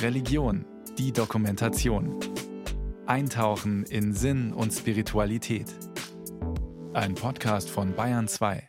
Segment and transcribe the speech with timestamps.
[0.00, 0.64] Religion,
[0.98, 2.18] die Dokumentation.
[3.06, 5.66] Eintauchen in Sinn und Spiritualität.
[6.92, 8.68] Ein Podcast von Bayern 2.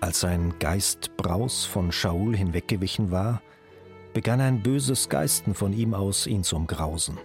[0.00, 3.42] Als sein Geist Braus von Shaul hinweggewichen war,
[4.12, 7.18] begann ein böses Geisten von ihm aus, ihn zu umgrausen.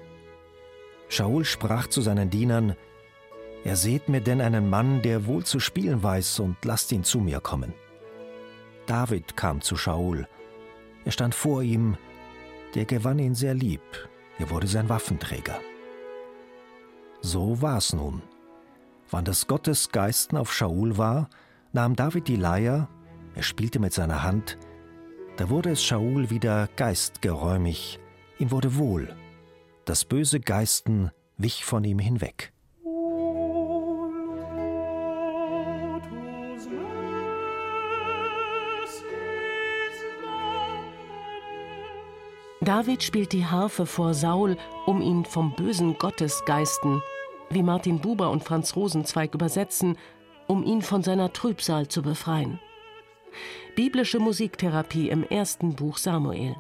[1.08, 2.76] Shaul sprach zu seinen Dienern:
[3.64, 7.20] Er seht mir denn einen Mann, der wohl zu spielen weiß, und lasst ihn zu
[7.20, 7.74] mir kommen.
[8.90, 10.28] David kam zu Shaul.
[11.06, 11.96] Er stand vor ihm,
[12.74, 13.82] der gewann ihn sehr lieb,
[14.40, 15.60] er wurde sein Waffenträger.
[17.22, 18.24] So war's nun.
[19.12, 21.30] Wann des Gottes Geisten auf Shaul war,
[21.72, 22.90] nahm David die Leier,
[23.36, 24.58] er spielte mit seiner Hand,
[25.38, 28.00] da wurde es Shaul wieder geistgeräumig,
[28.40, 29.16] ihm wurde wohl,
[29.86, 32.54] das böse Geisten wich von ihm hinweg.
[42.70, 47.02] David spielt die Harfe vor Saul, um ihn vom bösen Gottesgeisten,
[47.50, 49.98] wie Martin Buber und Franz Rosenzweig übersetzen,
[50.46, 52.60] um ihn von seiner Trübsal zu befreien.
[53.76, 56.58] Biblische Musiktherapie im ersten Buch Samuel.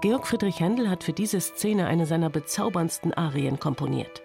[0.00, 4.22] Georg Friedrich Händel hat für diese Szene eine seiner bezauberndsten Arien komponiert.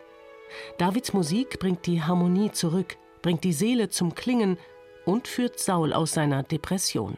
[0.78, 4.58] Davids Musik bringt die Harmonie zurück, bringt die Seele zum Klingen
[5.04, 7.18] und führt Saul aus seiner Depression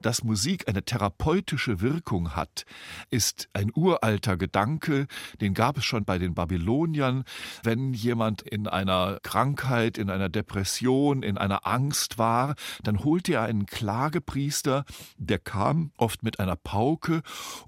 [0.00, 2.64] dass Musik eine therapeutische Wirkung hat,
[3.10, 5.06] ist ein uralter Gedanke,
[5.40, 7.24] den gab es schon bei den Babyloniern.
[7.62, 13.42] Wenn jemand in einer Krankheit, in einer Depression, in einer Angst war, dann holte er
[13.42, 14.84] einen Klagepriester,
[15.16, 17.22] der kam oft mit einer Pauke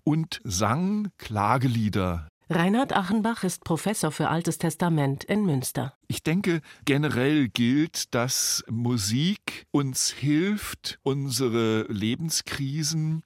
[0.05, 5.95] und sang Klagelieder Reinhard Achenbach ist Professor für Altes Testament in Münster.
[6.09, 13.23] Ich denke, generell gilt, dass Musik uns hilft, unsere Lebenskrisen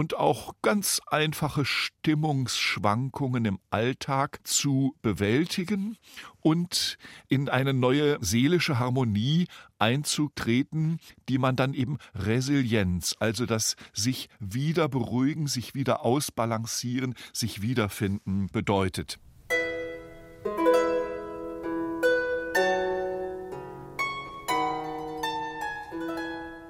[0.00, 5.98] und auch ganz einfache Stimmungsschwankungen im Alltag zu bewältigen
[6.40, 6.96] und
[7.28, 9.46] in eine neue seelische Harmonie
[9.78, 17.60] einzutreten, die man dann eben Resilienz, also das sich wieder beruhigen, sich wieder ausbalancieren, sich
[17.60, 19.18] wiederfinden bedeutet.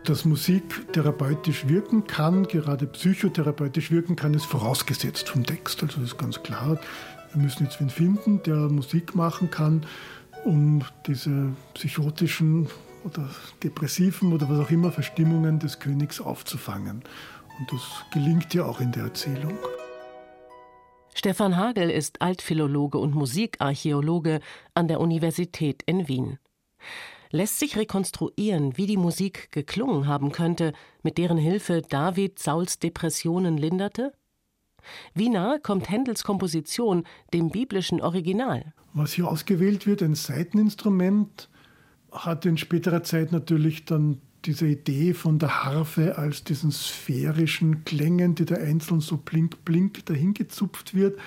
[0.04, 5.82] Dass Musik therapeutisch wirken kann, gerade psychotherapeutisch wirken kann, ist vorausgesetzt vom Text.
[5.82, 6.80] Also das ist ganz klar.
[7.32, 9.86] Wir müssen jetzt wen finden, der Musik machen kann,
[10.44, 12.68] um diese psychotischen
[13.04, 13.28] oder
[13.62, 17.02] depressiven oder was auch immer Verstimmungen des Königs aufzufangen.
[17.58, 19.58] Und das gelingt ja auch in der Erzählung.
[21.14, 24.40] Stefan Hagel ist Altphilologe und Musikarchäologe
[24.74, 26.38] an der Universität in Wien.
[27.32, 30.72] Lässt sich rekonstruieren, wie die Musik geklungen haben könnte,
[31.04, 34.12] mit deren Hilfe David Sauls Depressionen linderte?
[35.14, 38.72] Wie nahe kommt Händels Komposition dem biblischen Original?
[38.94, 41.48] Was hier ausgewählt wird, ein Saiteninstrument,
[42.10, 48.34] hat in späterer Zeit natürlich dann diese Idee von der Harfe als diesen sphärischen Klängen,
[48.34, 51.18] die da einzeln so blink, blink dahingezupft wird,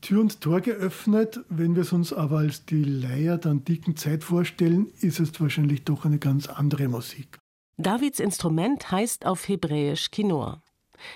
[0.00, 1.40] Tür und Tor geöffnet.
[1.48, 5.84] Wenn wir es uns aber als die Leier der antiken Zeit vorstellen, ist es wahrscheinlich
[5.84, 7.38] doch eine ganz andere Musik.
[7.78, 10.62] Davids Instrument heißt auf Hebräisch Kinor.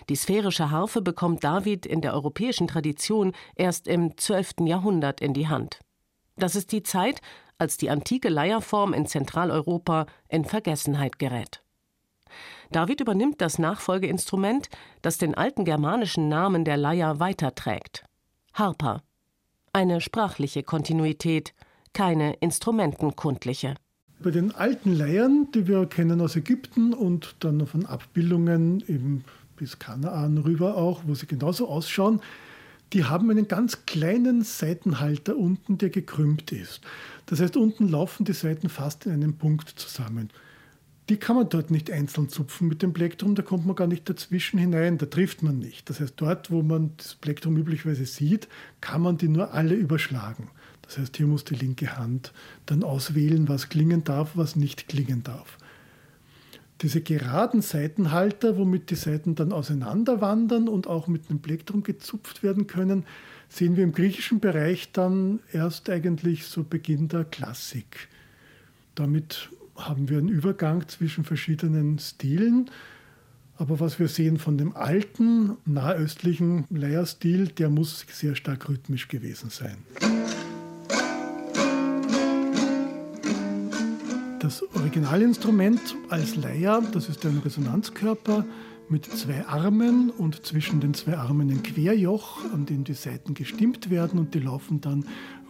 [0.09, 4.67] Die sphärische Harfe bekommt David in der europäischen Tradition erst im 12.
[4.67, 5.81] Jahrhundert in die Hand.
[6.37, 7.21] Das ist die Zeit,
[7.59, 11.63] als die antike Leierform in Zentraleuropa in Vergessenheit gerät.
[12.71, 14.69] David übernimmt das Nachfolgeinstrument,
[15.03, 18.05] das den alten germanischen Namen der Leier weiterträgt.
[18.53, 19.03] Harper.
[19.73, 21.55] Eine sprachliche Kontinuität,
[21.93, 23.75] keine instrumentenkundliche.
[24.23, 29.25] Bei den alten Leiern, die wir kennen aus Ägypten und dann von Abbildungen eben
[29.57, 32.21] bis Kanaan rüber auch, wo sie genauso ausschauen,
[32.93, 36.81] die haben einen ganz kleinen Seitenhalter unten, der gekrümmt ist.
[37.27, 40.31] Das heißt, unten laufen die Seiten fast in einem Punkt zusammen.
[41.11, 44.09] Die kann man dort nicht einzeln zupfen mit dem Plektrum, da kommt man gar nicht
[44.09, 45.91] dazwischen hinein, da trifft man nicht.
[45.91, 48.47] Das heißt, dort, wo man das Plektrum üblicherweise sieht,
[48.81, 50.51] kann man die nur alle überschlagen.
[50.83, 52.33] Das heißt, hier muss die linke Hand
[52.67, 55.59] dann auswählen, was klingen darf, was nicht klingen darf.
[56.81, 62.69] Diese geraden Seitenhalter, womit die Seiten dann auseinanderwandern und auch mit einem Plektrum gezupft werden
[62.69, 63.05] können,
[63.49, 68.07] sehen wir im griechischen Bereich dann erst eigentlich so Beginn der Klassik.
[68.95, 69.51] Damit
[69.89, 72.71] haben wir einen Übergang zwischen verschiedenen Stilen.
[73.57, 79.51] Aber was wir sehen von dem alten, nahöstlichen Leierstil, der muss sehr stark rhythmisch gewesen
[79.51, 79.77] sein.
[84.41, 88.47] Das Originalinstrument als Leier, das ist ein Resonanzkörper
[88.91, 93.89] mit zwei Armen und zwischen den zwei Armen ein Querjoch, an dem die Saiten gestimmt
[93.89, 95.05] werden und die laufen dann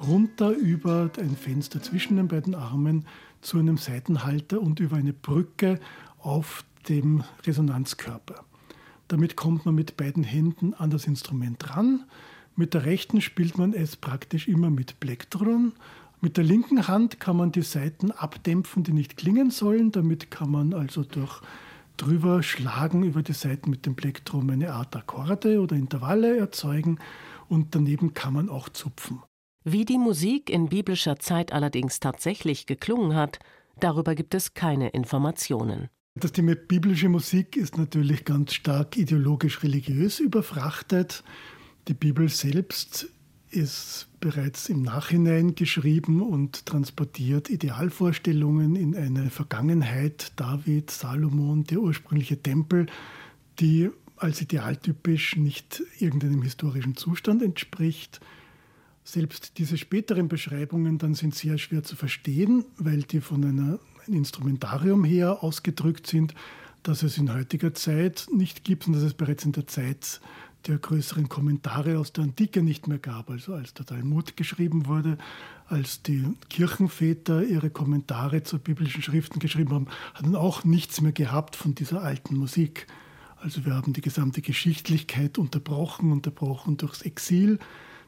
[0.07, 3.07] runter über ein Fenster zwischen den beiden Armen
[3.41, 5.81] zu einem Seitenhalter und über eine Brücke
[6.19, 8.45] auf dem Resonanzkörper.
[9.09, 12.05] Damit kommt man mit beiden Händen an das Instrument ran.
[12.57, 15.73] Mit der rechten spielt man es praktisch immer mit Plektron.
[16.21, 19.93] Mit der linken Hand kann man die Saiten abdämpfen, die nicht klingen sollen.
[19.93, 21.41] Damit kann man also durch
[22.01, 26.99] drüber schlagen über die Saiten mit dem Plektrum eine Art Akkorde oder Intervalle erzeugen
[27.49, 29.23] und daneben kann man auch zupfen.
[29.65, 33.39] Wie die Musik in biblischer Zeit allerdings tatsächlich geklungen hat,
[33.79, 35.89] darüber gibt es keine Informationen.
[36.15, 41.23] Das Thema biblische Musik ist natürlich ganz stark ideologisch-religiös überfrachtet.
[41.89, 43.09] Die Bibel selbst
[43.51, 52.41] ist bereits im Nachhinein geschrieben und transportiert Idealvorstellungen in eine Vergangenheit, David, Salomon, der ursprüngliche
[52.41, 52.87] Tempel,
[53.59, 58.21] die als idealtypisch nicht irgendeinem historischen Zustand entspricht.
[59.03, 65.05] Selbst diese späteren Beschreibungen dann sind sehr schwer zu verstehen, weil die von einem Instrumentarium
[65.05, 66.35] her ausgedrückt sind,
[66.83, 70.21] das es in heutiger Zeit nicht gibt und das es bereits in der Zeit
[70.67, 73.31] der größeren Kommentare aus der Antike nicht mehr gab.
[73.31, 75.19] Also als der Talmud geschrieben wurde,
[75.69, 81.57] als die Kirchenväter ihre Kommentare zu biblischen Schriften geschrieben haben, hatten auch nichts mehr gehabt
[81.57, 82.87] von dieser alten Musik.
[83.37, 87.59] Also wir haben die gesamte Geschichtlichkeit unterbrochen, unterbrochen durchs Exil,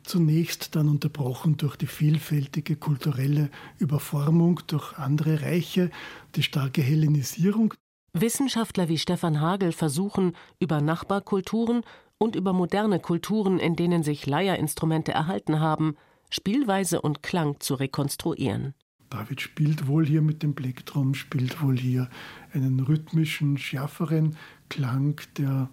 [0.02, 5.90] zunächst dann unterbrochen durch die vielfältige kulturelle Überformung durch andere Reiche,
[6.34, 7.75] die starke Hellenisierung.
[8.14, 11.82] Wissenschaftler wie Stefan Hagel versuchen, über Nachbarkulturen
[12.23, 15.97] und über moderne Kulturen, in denen sich Leierinstrumente erhalten haben,
[16.31, 18.75] Spielweise und Klang zu rekonstruieren.
[19.11, 22.09] David spielt wohl hier mit dem Plektrum, spielt wohl hier
[22.55, 24.37] einen rhythmischen, schärferen
[24.69, 25.69] Klang, der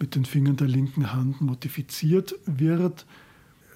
[0.00, 3.06] mit den Fingern der linken Hand modifiziert wird.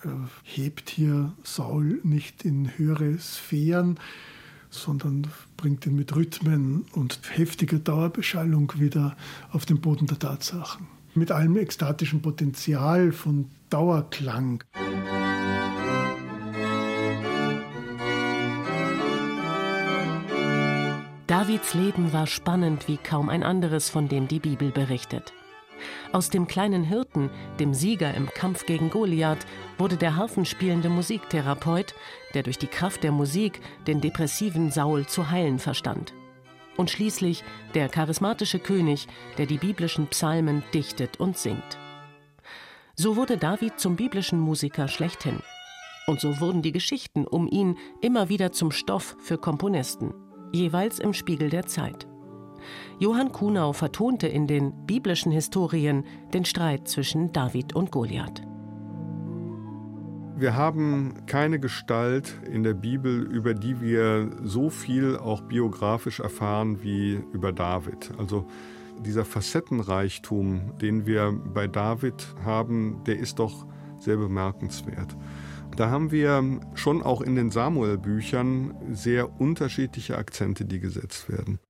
[0.03, 4.01] Er hebt hier Saul nicht in höhere Sphären,
[4.71, 9.17] sondern bringt ihn mit Rhythmen und heftiger Dauerbeschallung wieder
[9.53, 14.65] auf den Boden der Tatsachen mit allem ekstatischen Potenzial von Dauerklang.
[21.27, 25.33] Davids Leben war spannend wie kaum ein anderes, von dem die Bibel berichtet.
[26.13, 29.47] Aus dem kleinen Hirten, dem Sieger im Kampf gegen Goliath,
[29.79, 31.95] wurde der harfenspielende Musiktherapeut,
[32.35, 36.13] der durch die Kraft der Musik den depressiven Saul zu heilen verstand
[36.77, 39.07] und schließlich der charismatische König,
[39.39, 41.79] der die biblischen Psalmen dichtet und singt.
[42.95, 45.41] So wurde David zum biblischen Musiker schlechthin.
[46.07, 50.13] Und so wurden die Geschichten um ihn immer wieder zum Stoff für Komponisten,
[50.53, 52.07] jeweils im Spiegel der Zeit.
[52.99, 58.43] Johann Kuhnau vertonte in den biblischen Historien den Streit zwischen David und Goliath.
[60.43, 66.83] Wir haben keine Gestalt in der Bibel, über die wir so viel auch biografisch erfahren
[66.83, 68.11] wie über David.
[68.19, 68.49] Also
[69.07, 73.69] dieser Facettenreichtum, den wir bei David haben, der ist doch
[74.01, 75.17] sehr bemerkenswert.
[75.77, 81.61] Da haben wir schon auch in den Samuel-Büchern sehr unterschiedliche Akzente, die gesetzt werden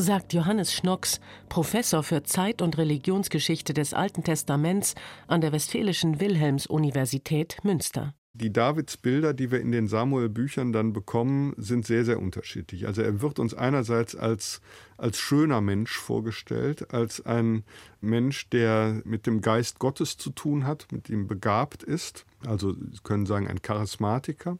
[0.00, 4.94] sagt Johannes Schnocks, Professor für Zeit- und Religionsgeschichte des Alten Testaments
[5.26, 8.14] an der Westfälischen Wilhelms-Universität Münster.
[8.40, 12.86] Die Davidsbilder, die wir in den Samuel-Büchern dann bekommen, sind sehr, sehr unterschiedlich.
[12.86, 14.60] Also er wird uns einerseits als,
[14.96, 17.64] als schöner Mensch vorgestellt, als ein
[18.00, 22.26] Mensch, der mit dem Geist Gottes zu tun hat, mit ihm begabt ist.
[22.46, 24.58] Also Sie können sagen, ein Charismatiker.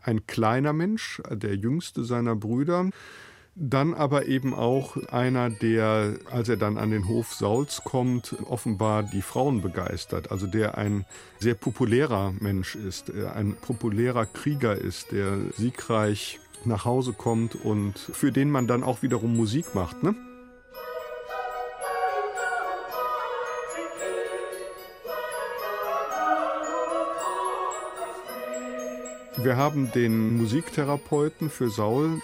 [0.00, 2.88] Ein kleiner Mensch, der jüngste seiner Brüder
[3.62, 9.02] dann aber eben auch einer, der, als er dann an den Hof Sauls kommt, offenbar
[9.02, 10.30] die Frauen begeistert.
[10.30, 11.04] Also der ein
[11.38, 18.32] sehr populärer Mensch ist, ein populärer Krieger ist, der siegreich nach Hause kommt und für
[18.32, 20.02] den man dann auch wiederum Musik macht.
[20.02, 20.14] Ne?
[29.36, 32.22] Wir haben den Musiktherapeuten für Saul,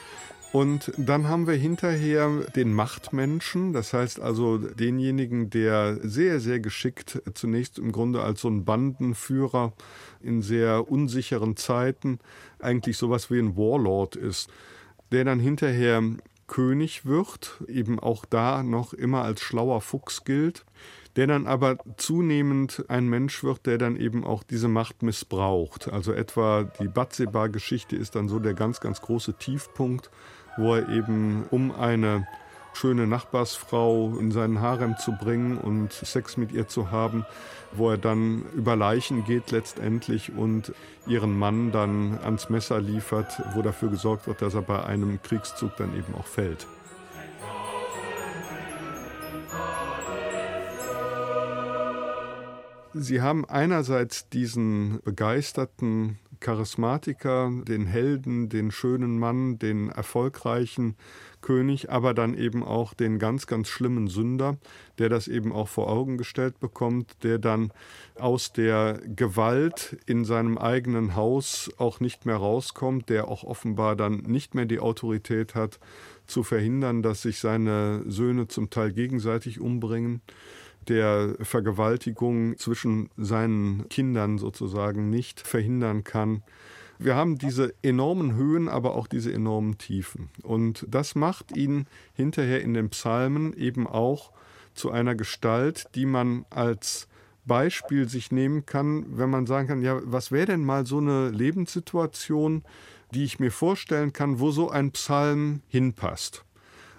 [0.57, 7.21] und dann haben wir hinterher den Machtmenschen, das heißt also denjenigen, der sehr, sehr geschickt
[7.35, 9.75] zunächst im Grunde als so ein Bandenführer
[10.23, 12.21] in sehr unsicheren Zeiten
[12.59, 14.49] eigentlich sowas wie ein Warlord ist,
[15.13, 16.03] der dann hinterher
[16.47, 20.65] König wird, eben auch da noch immer als schlauer Fuchs gilt,
[21.17, 25.93] der dann aber zunehmend ein Mensch wird, der dann eben auch diese Macht missbraucht.
[25.93, 30.11] Also etwa die Batseba-Geschichte ist dann so der ganz, ganz große Tiefpunkt
[30.57, 32.27] wo er eben um eine
[32.77, 37.25] schöne Nachbarsfrau in seinen Harem zu bringen und Sex mit ihr zu haben,
[37.73, 40.73] wo er dann über Leichen geht letztendlich und
[41.07, 45.77] ihren Mann dann ans Messer liefert, wo dafür gesorgt wird, dass er bei einem Kriegszug
[45.77, 46.67] dann eben auch fällt.
[52.99, 60.97] Sie haben einerseits diesen begeisterten Charismatiker, den Helden, den schönen Mann, den erfolgreichen
[61.41, 64.59] König, aber dann eben auch den ganz, ganz schlimmen Sünder,
[64.99, 67.73] der das eben auch vor Augen gestellt bekommt, der dann
[68.17, 74.19] aus der Gewalt in seinem eigenen Haus auch nicht mehr rauskommt, der auch offenbar dann
[74.19, 75.79] nicht mehr die Autorität hat,
[76.27, 80.23] zu verhindern, dass sich seine Söhne zum Teil gegenseitig umbringen
[80.89, 86.43] der Vergewaltigung zwischen seinen Kindern sozusagen nicht verhindern kann.
[86.99, 90.31] Wir haben diese enormen Höhen, aber auch diese enormen Tiefen.
[90.43, 94.33] Und das macht ihn hinterher in den Psalmen eben auch
[94.75, 97.09] zu einer Gestalt, die man als
[97.45, 101.31] Beispiel sich nehmen kann, wenn man sagen kann, ja, was wäre denn mal so eine
[101.31, 102.65] Lebenssituation,
[103.13, 106.46] die ich mir vorstellen kann, wo so ein Psalm hinpasst.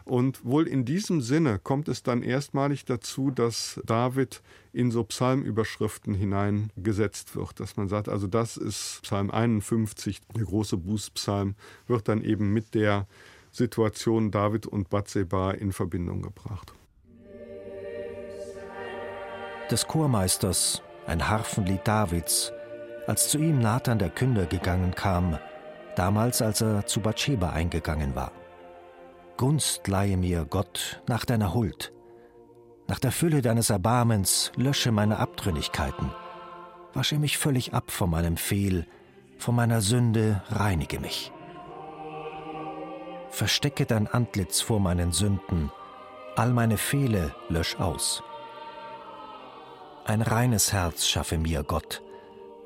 [0.07, 6.13] Und wohl in diesem Sinne kommt es dann erstmalig dazu, dass David in so Psalmüberschriften
[6.13, 11.55] hineingesetzt wird, dass man sagt, also das ist Psalm 51, der große Bußpsalm,
[11.87, 13.05] wird dann eben mit der
[13.51, 16.71] Situation David und Bathseba in Verbindung gebracht.
[19.69, 22.53] Des Chormeisters, ein Harfenlied Davids,
[23.07, 25.37] als zu ihm Nathan der Künder gegangen kam,
[25.97, 28.31] damals als er zu Bathsheba eingegangen war.
[29.37, 31.93] Gunst leihe mir, Gott, nach deiner Huld.
[32.87, 36.11] Nach der Fülle deines Erbarmens lösche meine Abtrünnigkeiten.
[36.93, 38.87] Wasche mich völlig ab von meinem Fehl,
[39.37, 41.31] von meiner Sünde reinige mich.
[43.29, 45.71] Verstecke dein Antlitz vor meinen Sünden,
[46.35, 48.23] all meine Fehle lösch aus.
[50.05, 52.01] Ein reines Herz schaffe mir, Gott,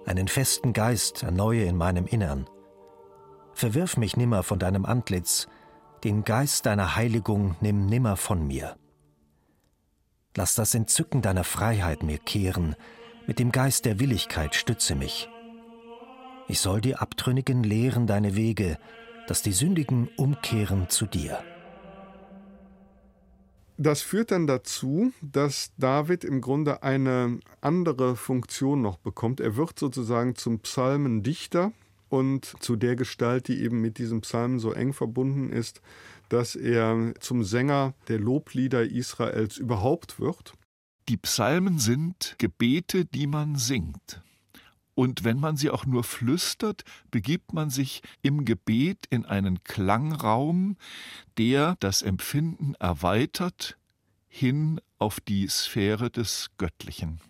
[0.05, 2.49] einen festen Geist erneuere in meinem Innern.
[3.53, 5.49] Verwirf mich nimmer von deinem Antlitz,
[6.03, 8.75] den Geist deiner Heiligung nimm nimmer von mir.
[10.35, 12.75] Lass das Entzücken deiner Freiheit mir kehren,
[13.27, 15.29] mit dem Geist der Willigkeit stütze mich.
[16.47, 18.77] Ich soll die Abtrünnigen lehren deine Wege,
[19.27, 21.39] dass die Sündigen umkehren zu dir.
[23.77, 29.39] Das führt dann dazu, dass David im Grunde eine andere Funktion noch bekommt.
[29.39, 31.71] Er wird sozusagen zum Psalmendichter,
[32.11, 35.81] und zu der Gestalt, die eben mit diesem Psalm so eng verbunden ist,
[36.27, 40.53] dass er zum Sänger der Loblieder Israels überhaupt wird.
[41.07, 44.21] Die Psalmen sind Gebete, die man singt.
[44.93, 50.75] Und wenn man sie auch nur flüstert, begibt man sich im Gebet in einen Klangraum,
[51.37, 53.77] der das Empfinden erweitert
[54.27, 57.21] hin auf die Sphäre des Göttlichen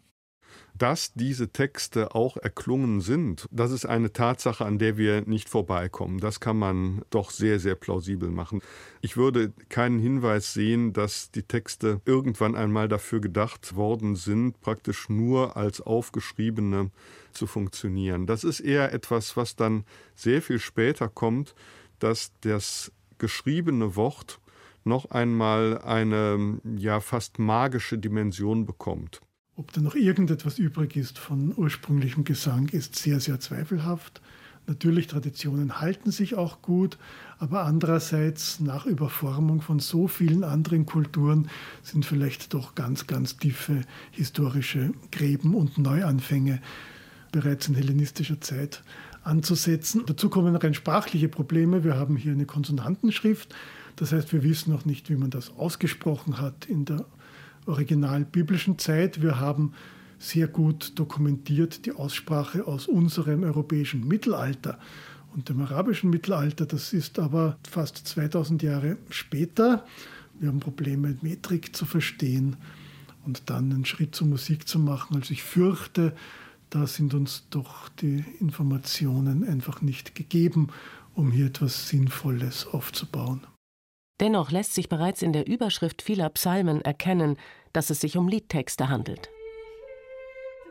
[0.82, 6.20] dass diese Texte auch erklungen sind, das ist eine Tatsache, an der wir nicht vorbeikommen.
[6.20, 8.62] Das kann man doch sehr, sehr plausibel machen.
[9.02, 15.08] Ich würde keinen Hinweis sehen, dass die Texte irgendwann einmal dafür gedacht worden sind, praktisch
[15.08, 16.90] nur als aufgeschriebene
[17.32, 18.26] zu funktionieren.
[18.26, 19.86] Das ist eher etwas, was dann
[20.16, 21.54] sehr viel später kommt,
[22.00, 24.40] dass das geschriebene Wort
[24.84, 29.22] noch einmal eine ja fast magische Dimension bekommt.
[29.56, 34.22] Ob da noch irgendetwas übrig ist von ursprünglichem Gesang, ist sehr, sehr zweifelhaft.
[34.68, 36.98] Natürlich, Traditionen halten sich auch gut,
[37.40, 41.50] aber andererseits nach Überformung von so vielen anderen Kulturen
[41.84, 43.82] sind vielleicht doch ganz, ganz tiefe
[44.12, 46.62] historische Gräben und Neuanfänge
[47.32, 48.84] bereits in hellenistischer Zeit
[49.24, 50.04] anzusetzen.
[50.06, 51.84] Dazu kommen rein sprachliche Probleme.
[51.84, 53.54] Wir haben hier eine Konsonantenschrift.
[53.96, 57.06] Das heißt, wir wissen noch nicht, wie man das ausgesprochen hat in der
[57.66, 59.22] original biblischen Zeit.
[59.22, 59.74] Wir haben
[60.20, 64.78] sehr gut dokumentiert die Aussprache aus unserem europäischen Mittelalter
[65.34, 66.66] und dem arabischen Mittelalter.
[66.66, 69.86] Das ist aber fast 2000 Jahre später.
[70.40, 72.58] Wir haben Probleme, Metrik zu verstehen
[73.26, 75.16] und dann einen Schritt zur Musik zu machen.
[75.16, 76.16] Also ich fürchte,
[76.70, 80.68] da sind uns doch die Informationen einfach nicht gegeben,
[81.14, 83.42] um hier etwas Sinnvolles aufzubauen.
[84.22, 87.38] Dennoch lässt sich bereits in der Überschrift vieler Psalmen erkennen,
[87.74, 89.32] dass es sich um Liedtexte handelt.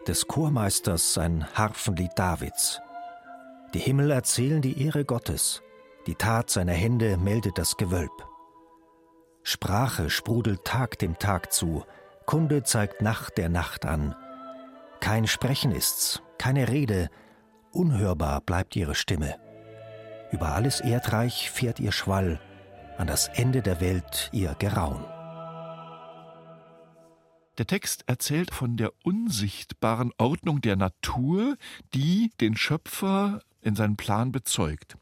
[0.07, 2.81] Des Chormeisters ein Harfenlied Davids.
[3.75, 5.63] Die Himmel erzählen die Ehre Gottes,
[6.07, 8.13] die Tat seiner Hände meldet das Gewölb.
[9.43, 11.85] Sprache sprudelt Tag dem Tag zu,
[12.27, 14.15] Kunde zeigt Nacht der Nacht an.
[15.01, 17.09] Kein Sprechen ist's, keine Rede,
[17.73, 19.35] unhörbar bleibt ihre Stimme.
[20.31, 22.41] Über alles Erdreich fährt ihr Schwall,
[23.01, 25.03] an das Ende der Welt ihr Geraun.
[27.57, 31.57] Der Text erzählt von der unsichtbaren Ordnung der Natur,
[31.95, 34.99] die den Schöpfer in seinen Plan bezeugt.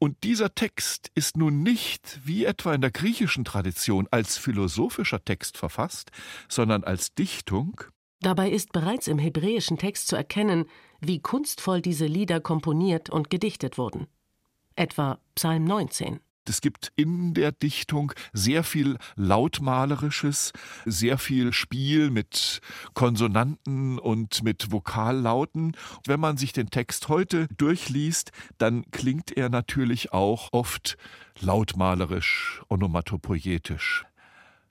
[0.00, 5.56] Und dieser Text ist nun nicht, wie etwa in der griechischen Tradition, als philosophischer Text
[5.56, 6.10] verfasst,
[6.48, 7.80] sondern als Dichtung.
[8.22, 10.64] Dabei ist bereits im hebräischen Text zu erkennen,
[11.00, 14.08] wie kunstvoll diese Lieder komponiert und gedichtet wurden.
[14.74, 16.18] Etwa Psalm 19.
[16.50, 20.52] Es gibt in der Dichtung sehr viel Lautmalerisches,
[20.84, 22.60] sehr viel Spiel mit
[22.92, 25.76] Konsonanten und mit Vokallauten.
[26.06, 30.96] Wenn man sich den Text heute durchliest, dann klingt er natürlich auch oft
[31.38, 34.06] lautmalerisch, onomatopoietisch.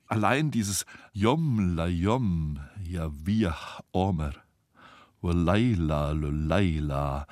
[0.07, 3.55] Allein dieses Yom la Yom, ja wir
[3.93, 4.33] Omer,
[5.21, 7.25] Laila Laila,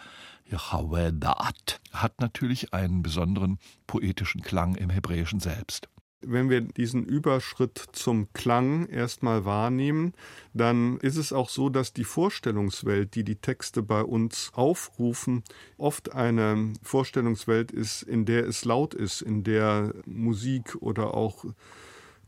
[1.92, 5.89] hat natürlich einen besonderen poetischen Klang im Hebräischen selbst.
[6.22, 10.13] Wenn wir diesen Überschritt zum Klang erstmal wahrnehmen,
[10.54, 15.44] dann ist es auch so, dass die Vorstellungswelt, die die Texte bei uns aufrufen,
[15.77, 21.46] oft eine Vorstellungswelt ist, in der es laut ist, in der Musik oder auch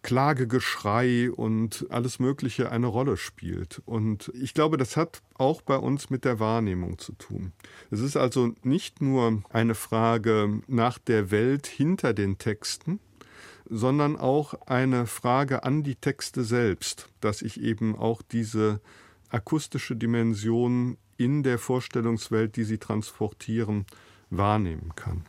[0.01, 3.81] Klagegeschrei und alles Mögliche eine Rolle spielt.
[3.85, 7.53] Und ich glaube, das hat auch bei uns mit der Wahrnehmung zu tun.
[7.91, 12.99] Es ist also nicht nur eine Frage nach der Welt hinter den Texten,
[13.69, 18.81] sondern auch eine Frage an die Texte selbst, dass ich eben auch diese
[19.29, 23.85] akustische Dimension in der Vorstellungswelt, die sie transportieren,
[24.29, 25.25] wahrnehmen kann.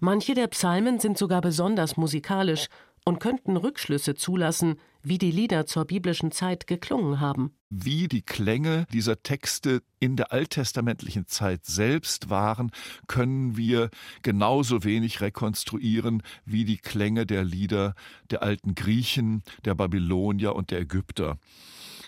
[0.00, 2.66] Manche der Psalmen sind sogar besonders musikalisch
[3.04, 7.52] und könnten Rückschlüsse zulassen, wie die Lieder zur biblischen Zeit geklungen haben.
[7.70, 12.70] Wie die Klänge dieser Texte in der alttestamentlichen Zeit selbst waren,
[13.08, 13.90] können wir
[14.22, 17.94] genauso wenig rekonstruieren wie die Klänge der Lieder
[18.30, 21.38] der alten Griechen, der Babylonier und der Ägypter.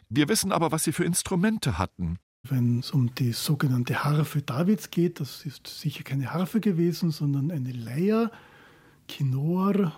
[0.08, 2.18] Wir wissen aber, was sie für Instrumente hatten.
[2.46, 7.50] Wenn es um die sogenannte Harfe Davids geht, das ist sicher keine Harfe gewesen, sondern
[7.50, 8.30] eine Leier,
[9.08, 9.92] Kinor,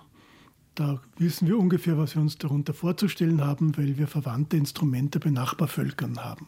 [0.77, 5.31] da wissen wir ungefähr, was wir uns darunter vorzustellen haben, weil wir verwandte Instrumente bei
[5.31, 6.47] Nachbarvölkern haben.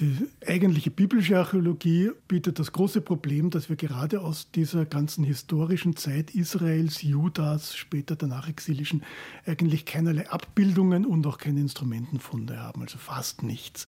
[0.00, 5.94] Die eigentliche biblische Archäologie bietet das große Problem, dass wir gerade aus dieser ganzen historischen
[5.94, 9.04] Zeit Israels, Judas, später der nachexilischen,
[9.46, 13.84] eigentlich keinerlei Abbildungen und auch keine Instrumentenfunde haben, also fast nichts.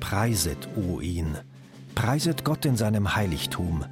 [0.00, 1.38] Preiset, o ihn,
[1.94, 3.86] preiset Gott in seinem Heiligtum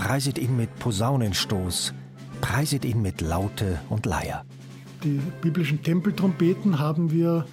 [0.00, 1.92] Preiset ihn mit Posaunenstoß,
[2.40, 4.46] preiset ihn mit Laute und Leier.
[5.04, 7.44] Die biblischen Tempeltrompeten haben wir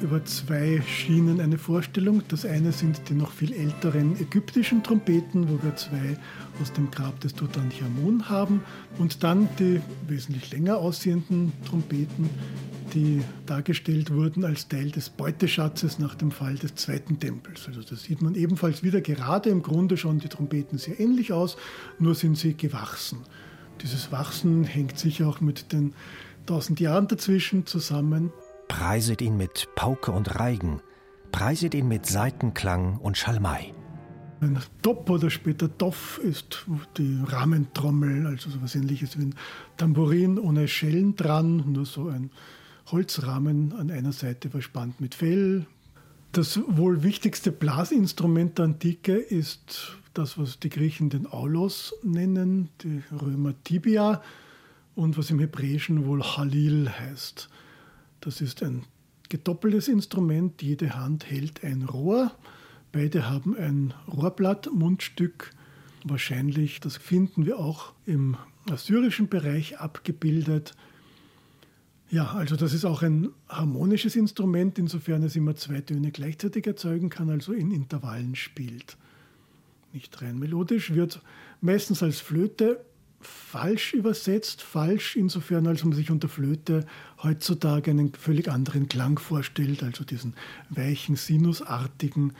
[0.00, 2.22] über zwei Schienen eine Vorstellung.
[2.28, 6.16] Das eine sind die noch viel älteren ägyptischen Trompeten, wo wir zwei
[6.60, 8.62] aus dem Grab des Tutanchamun haben.
[8.98, 12.30] Und dann die wesentlich länger aussehenden Trompeten,
[12.94, 17.66] die dargestellt wurden als Teil des Beuteschatzes nach dem Fall des zweiten Tempels.
[17.68, 21.56] Also da sieht man ebenfalls wieder gerade im Grunde schon die Trompeten sehr ähnlich aus,
[21.98, 23.18] nur sind sie gewachsen.
[23.82, 25.94] Dieses Wachsen hängt sicher auch mit den
[26.46, 28.32] tausend Jahren dazwischen zusammen.
[28.70, 30.80] Preiset ihn mit Pauke und Reigen,
[31.32, 33.74] preiset ihn mit Seitenklang und Schalmei.
[34.40, 39.34] Ein Top oder später Doff ist die Rahmentrommel, also so etwas ähnliches wie ein
[39.76, 42.30] Tambourin ohne Schellen dran, nur so ein
[42.92, 45.66] Holzrahmen an einer Seite verspannt mit Fell.
[46.30, 53.02] Das wohl wichtigste Blasinstrument der Antike ist das, was die Griechen den Aulos nennen, die
[53.10, 54.22] Römer Tibia
[54.94, 57.50] und was im Hebräischen wohl Halil heißt.
[58.20, 58.84] Das ist ein
[59.30, 62.32] gedoppeltes Instrument, jede Hand hält ein Rohr,
[62.92, 65.52] beide haben ein Rohrblatt, Mundstück.
[66.04, 68.36] Wahrscheinlich, das finden wir auch im
[68.70, 70.74] assyrischen Bereich abgebildet.
[72.10, 77.08] Ja, also das ist auch ein harmonisches Instrument, insofern es immer zwei Töne gleichzeitig erzeugen
[77.08, 78.96] kann, also in Intervallen spielt.
[79.92, 81.22] Nicht rein melodisch, wird
[81.60, 82.84] meistens als Flöte
[83.20, 86.86] falsch übersetzt, falsch insofern, als man sich unter Flöte
[87.22, 90.34] heutzutage einen völlig anderen Klang vorstellt, also diesen
[90.70, 92.32] weichen, sinusartigen,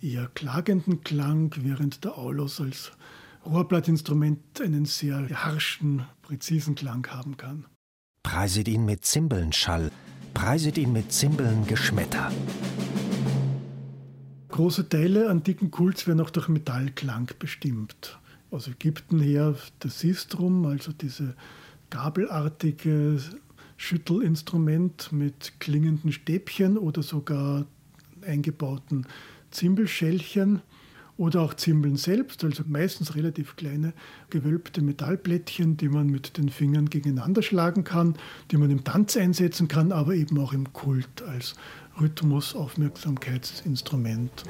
[0.00, 2.92] eher klagenden Klang, während der Aulos als
[3.44, 7.66] Rohrblattinstrument einen sehr harschen, präzisen Klang haben kann.
[8.22, 9.90] Preiset ihn mit Zimbelnschall,
[10.32, 12.32] preiset ihn mit Zimbelngeschmetter.
[14.48, 18.18] Große Teile antiken Kults werden auch durch Metallklang bestimmt.
[18.54, 21.34] Aus Ägypten her das Sistrum, also diese
[21.90, 23.18] gabelartige
[23.76, 27.66] Schüttelinstrument mit klingenden Stäbchen oder sogar
[28.24, 29.08] eingebauten
[29.50, 30.62] Zimbelschellchen.
[31.16, 33.92] oder auch Zimbeln selbst, also meistens relativ kleine
[34.30, 38.16] gewölbte Metallplättchen, die man mit den Fingern gegeneinander schlagen kann,
[38.50, 41.54] die man im Tanz einsetzen kann, aber eben auch im Kult als
[42.00, 44.44] Rhythmus, Aufmerksamkeitsinstrument.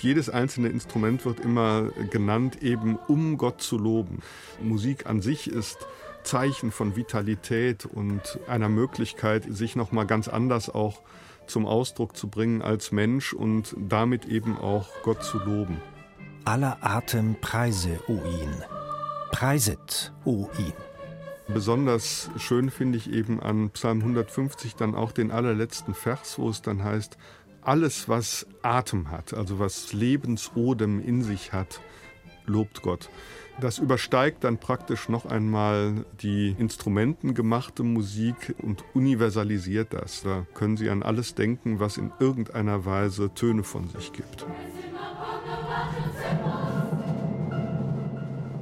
[0.00, 4.20] Jedes einzelne Instrument wird immer genannt, eben um Gott zu loben.
[4.62, 5.86] Musik an sich ist
[6.22, 11.00] Zeichen von Vitalität und einer Möglichkeit, sich noch mal ganz anders auch
[11.46, 15.80] zum Ausdruck zu bringen als Mensch und damit eben auch Gott zu loben.
[16.44, 18.64] Aller Atem preise, o ihn.
[19.32, 20.72] Preiset, o ihn.
[21.48, 26.60] Besonders schön finde ich eben an Psalm 150 dann auch den allerletzten Vers, wo es
[26.60, 27.16] dann heißt,
[27.68, 31.82] alles, was Atem hat, also was Lebensodem in sich hat,
[32.46, 33.10] lobt Gott.
[33.60, 40.22] Das übersteigt dann praktisch noch einmal die instrumentengemachte Musik und universalisiert das.
[40.22, 44.46] Da können Sie an alles denken, was in irgendeiner Weise Töne von sich gibt.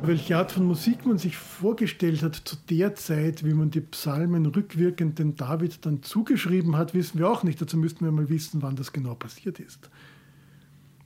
[0.06, 4.46] Welche Art von Musik man sich vorgestellt hat zu der Zeit, wie man die Psalmen
[4.46, 7.60] rückwirkend dem David dann zugeschrieben hat, wissen wir auch nicht.
[7.60, 9.90] Dazu müssten wir mal wissen, wann das genau passiert ist.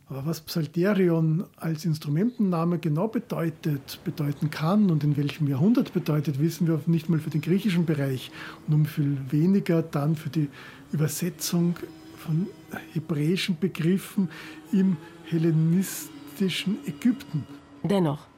[0.06, 6.66] Aber was Psalterion als Instrumentenname genau bedeutet, bedeuten kann und in welchem Jahrhundert bedeutet, wissen
[6.66, 8.30] wir nicht mal für den griechischen Bereich
[8.68, 10.48] und um viel weniger dann für die
[10.92, 11.76] Übersetzung
[12.18, 12.48] von
[12.92, 14.28] hebräischen Begriffen
[14.72, 17.46] im hellenistischen Ägypten.
[17.82, 18.29] Dennoch,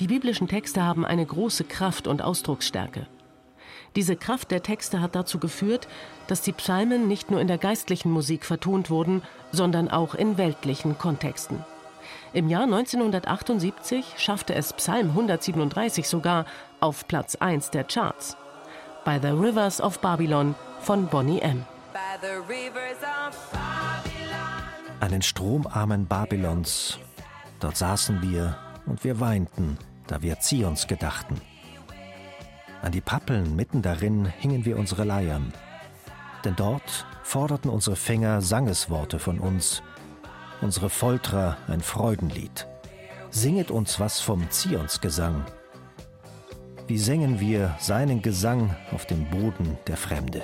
[0.00, 3.06] die biblischen Texte haben eine große Kraft und Ausdrucksstärke.
[3.96, 5.88] Diese Kraft der Texte hat dazu geführt,
[6.28, 10.96] dass die Psalmen nicht nur in der geistlichen Musik vertont wurden, sondern auch in weltlichen
[10.96, 11.64] Kontexten.
[12.32, 16.46] Im Jahr 1978 schaffte es Psalm 137 sogar
[16.78, 18.36] auf Platz 1 der Charts.
[19.04, 21.64] By the Rivers of Babylon von Bonnie M.
[25.00, 26.98] An den stromarmen Babylons,
[27.58, 28.56] dort saßen wir
[28.90, 31.40] und wir weinten, da wir Zions gedachten.
[32.82, 35.52] An die Pappeln mitten darin hingen wir unsere Leiern.
[36.44, 39.82] Denn dort forderten unsere Fänger Sangesworte von uns,
[40.60, 42.66] unsere Foltrer ein Freudenlied.
[43.30, 45.44] Singet uns was vom Zionsgesang.
[46.88, 50.42] Wie sängen wir seinen Gesang auf dem Boden der Fremde?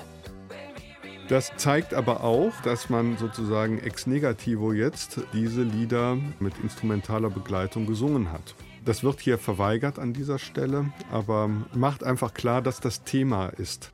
[1.29, 7.87] Das zeigt aber auch, dass man sozusagen ex negativo jetzt diese Lieder mit instrumentaler Begleitung
[7.87, 8.55] gesungen hat.
[8.85, 13.93] Das wird hier verweigert an dieser Stelle, aber macht einfach klar, dass das Thema ist.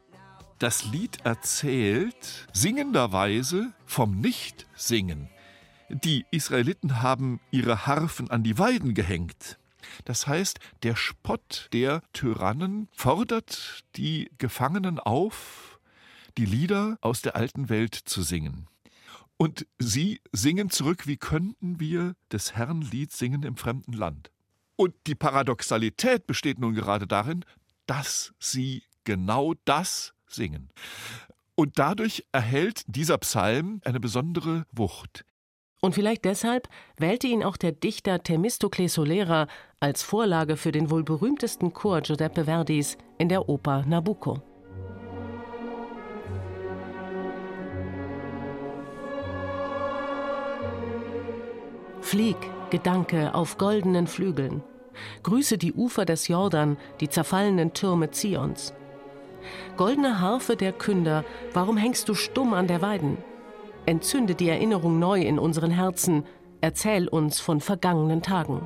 [0.58, 5.30] Das Lied erzählt singenderweise vom Nichtsingen.
[5.88, 9.58] Die Israeliten haben ihre Harfen an die Weiden gehängt.
[10.04, 15.71] Das heißt, der Spott der Tyrannen fordert die Gefangenen auf,
[16.38, 18.66] die Lieder aus der alten Welt zu singen.
[19.36, 24.30] Und sie singen zurück, wie könnten wir des Herrn Lied singen im fremden Land.
[24.76, 27.44] Und die Paradoxalität besteht nun gerade darin,
[27.86, 30.70] dass sie genau das singen.
[31.54, 35.24] Und dadurch erhält dieser Psalm eine besondere Wucht.
[35.80, 39.48] Und vielleicht deshalb wählte ihn auch der Dichter Themistokles Solera
[39.80, 44.40] als Vorlage für den wohl berühmtesten Chor Giuseppe Verdis in der Oper Nabucco.
[52.12, 52.36] Flieg,
[52.68, 54.62] Gedanke auf goldenen Flügeln.
[55.22, 58.74] Grüße die Ufer des Jordan, die zerfallenen Türme Zions.
[59.78, 63.16] Goldene Harfe der Künder, warum hängst du stumm an der Weiden?
[63.86, 66.24] Entzünde die Erinnerung neu in unseren Herzen,
[66.60, 68.60] erzähl uns von vergangenen Tagen.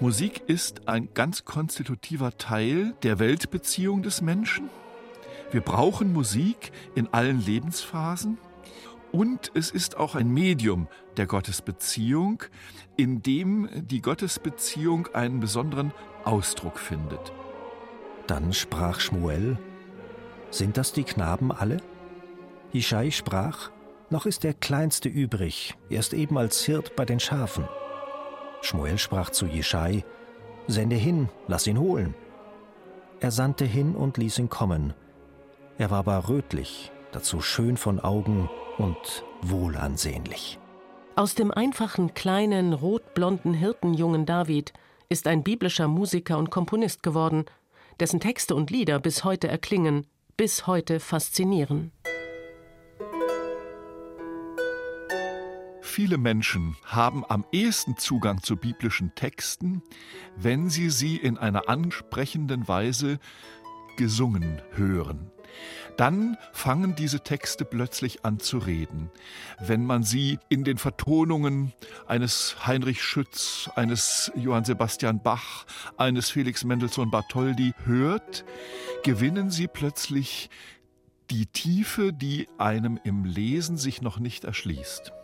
[0.00, 4.68] Musik ist ein ganz konstitutiver Teil der Weltbeziehung des Menschen
[5.52, 8.38] wir brauchen Musik in allen Lebensphasen
[9.12, 12.42] und es ist auch ein Medium der Gottesbeziehung,
[12.96, 15.92] in dem die Gottesbeziehung einen besonderen
[16.24, 17.32] Ausdruck findet.
[18.26, 19.56] Dann sprach Schmuel,
[20.50, 21.76] sind das die Knaben alle?
[22.72, 23.70] Ischai sprach,
[24.10, 27.68] noch ist der Kleinste übrig, er ist eben als Hirt bei den Schafen.
[28.62, 30.04] Schmuel sprach zu Jeschai,
[30.66, 32.14] sende hin, lass ihn holen.
[33.20, 34.94] Er sandte hin und ließ ihn kommen.
[35.78, 40.58] Er war aber rötlich, dazu schön von Augen und wohlansehnlich.
[41.14, 44.72] Aus dem einfachen, kleinen, rotblonden Hirtenjungen David
[45.08, 47.46] ist ein biblischer Musiker und Komponist geworden,
[48.00, 51.92] dessen Texte und Lieder bis heute erklingen, bis heute faszinieren.
[55.96, 59.82] Viele Menschen haben am ehesten Zugang zu biblischen Texten,
[60.36, 63.18] wenn sie sie in einer ansprechenden Weise
[63.96, 65.30] gesungen hören
[65.96, 69.10] dann fangen diese Texte plötzlich an zu reden.
[69.58, 71.72] Wenn man sie in den Vertonungen
[72.06, 75.64] eines Heinrich Schütz, eines Johann Sebastian Bach,
[75.96, 78.44] eines Felix Mendelssohn Bartholdy hört,
[79.04, 80.50] gewinnen sie plötzlich
[81.30, 85.14] die Tiefe, die einem im Lesen sich noch nicht erschließt.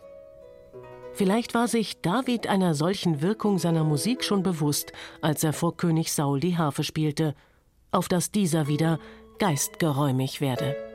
[1.15, 6.11] Vielleicht war sich David einer solchen Wirkung seiner Musik schon bewusst, als er vor König
[6.11, 7.35] Saul die Harfe spielte,
[7.91, 8.99] auf dass dieser wieder
[9.37, 10.92] geistgeräumig werde.